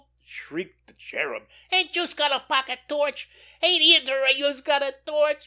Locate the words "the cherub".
0.87-1.43